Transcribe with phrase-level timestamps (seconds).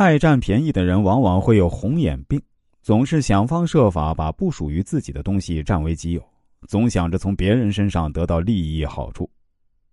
[0.00, 2.40] 爱占便宜的人往往会有红眼病，
[2.80, 6.26] 总是想方设法把不属于自己的东西占为己有，
[6.66, 9.30] 总想着从别人身上得到利益好处。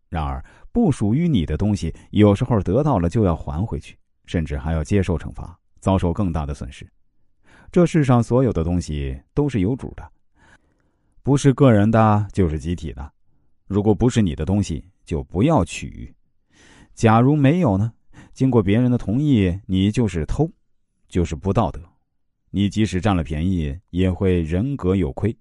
[0.08, 0.42] 然而，
[0.72, 3.98] 不属于你的东西，有时候得到了就要还回去，
[4.28, 6.88] 甚至还要接受惩罚，遭受更大的损失。
[7.70, 10.10] 这世上所有的东西都是有主的，
[11.22, 13.12] 不是个人的，就是集体的。
[13.68, 16.16] 如果不是你的东西，就不要取。
[16.94, 17.92] 假如没有呢？
[18.38, 20.48] 经过别人的同意，你就是偷，
[21.10, 21.82] 就是不道德。
[22.52, 25.36] 你即使占了便宜，也会人格有亏，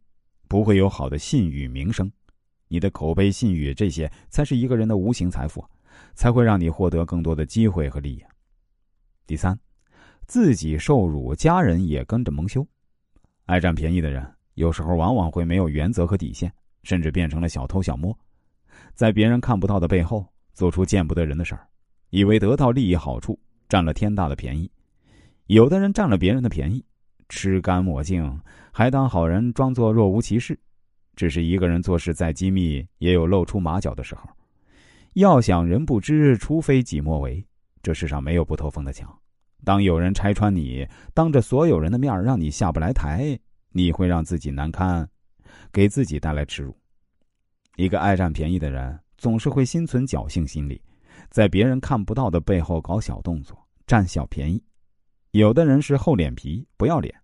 [0.49, 2.11] 不会有好的信誉名声。
[2.69, 5.63] 你的口碑、信誉，这些才是一个人的无形财富，
[6.15, 8.25] 才会让你获得更多的机会和利益。
[9.27, 9.61] 第三，
[10.27, 12.67] 自己受辱，家人也跟着蒙羞。
[13.45, 16.51] 爱占便宜的人，有时候往往会没有原则和底线，
[16.83, 18.19] 甚至变成了小偷小摸，
[18.95, 21.69] 在别人看不到的背后，做出见不得人的事儿。
[22.11, 23.39] 以为得到利益好处，
[23.69, 24.71] 占了天大的便宜。
[25.47, 26.85] 有的人占了别人的便宜，
[27.29, 28.41] 吃干抹净，
[28.73, 30.59] 还当好人，装作若无其事。
[31.15, 34.29] 只是一个人做事再机密，也有露出马脚的时候。
[35.15, 37.43] 要想人不知，除非己莫为。
[37.83, 39.09] 这世上没有不透风的墙。
[39.65, 43.39] 当有人拆穿你，当着所有人的面让你下不来台，
[43.71, 45.09] 你会让自己难堪，
[45.73, 46.77] 给自己带来耻辱。
[47.77, 50.81] 一个爱占便宜的人，总是会心存侥幸心理。
[51.31, 54.63] 在别人看不到的背后搞小动作，占小便宜。
[55.33, 57.15] 有的人是厚脸皮、不要脸，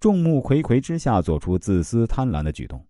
[0.00, 2.84] 众目睽睽之下做出自私贪婪的举动。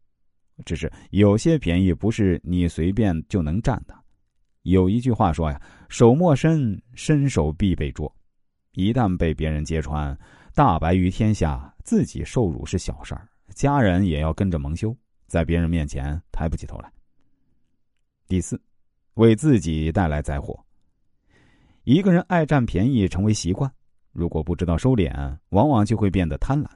[0.64, 3.94] 只是有些便宜不是你随便就能占的。
[4.62, 8.14] 有一句话说呀：“手莫伸，伸手必被捉。”
[8.72, 10.16] 一旦被别人揭穿，
[10.54, 16.92] 大白于天下，自己受辱是小事儿，家人也要跟着蒙羞，在别人面前抬不起头来。
[18.28, 18.60] 第四。
[19.14, 20.58] 为自己带来灾祸。
[21.84, 23.70] 一个人爱占便宜成为习惯，
[24.12, 26.68] 如果不知道收敛，往往就会变得贪婪。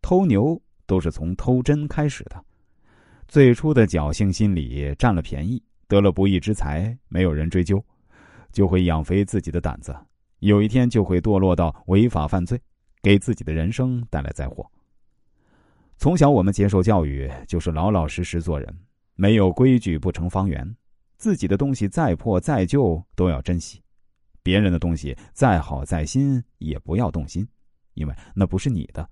[0.00, 2.42] 偷牛都是从偷针开始的，
[3.28, 7.84] 最初的侥幸心理，占了便宜，得了不义之财，没有人追究，
[8.50, 9.94] 就会养肥自己的胆子，
[10.38, 12.58] 有一天就会堕落到违法犯罪，
[13.02, 14.66] 给自己的人生带来灾祸。
[15.98, 18.74] 从小我们接受教育就是老老实实做人，
[19.16, 20.74] 没有规矩不成方圆。
[21.20, 23.78] 自己的东西再破再旧都要珍惜，
[24.42, 27.46] 别人的东西再好再新也不要动心，
[27.92, 29.06] 因为那不是你的。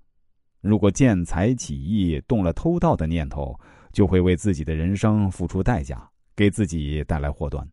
[0.59, 3.55] 如果见财起意，动了偷盗的念头，
[3.93, 7.63] 就会为自己的人生付出代价，给自己带来祸端。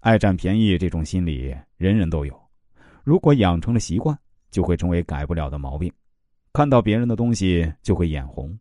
[0.00, 2.36] 爱占便宜这种心理，人人都有。
[3.04, 4.18] 如果养成了习惯，
[4.50, 5.92] 就会成为改不了的毛病。
[6.52, 8.58] 看到别人的东西就会眼红，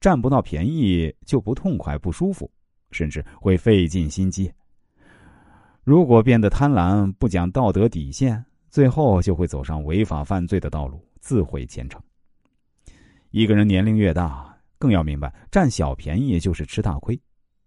[0.00, 2.50] 占不到便宜就不痛快不舒服。
[2.90, 4.52] 甚至会费尽心机。
[5.84, 12.00] 如果变得贪婪，不讲道德底线，最后就会走上违法犯罪的道路，自毁前程。
[13.30, 17.18] 一个人年龄越大，更要明白，占小便宜就是吃大亏。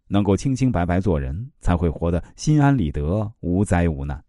[0.07, 4.21] 能够清清白白做人，才会活得心安理得，无灾无难。